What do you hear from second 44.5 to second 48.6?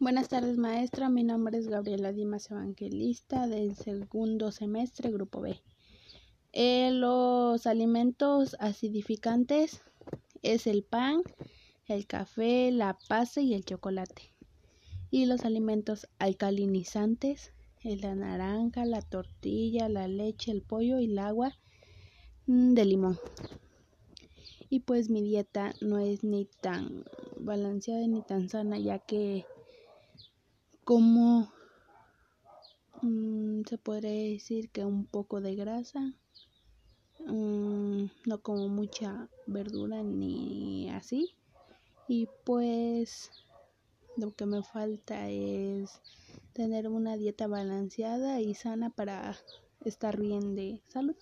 falta es tener una dieta balanceada y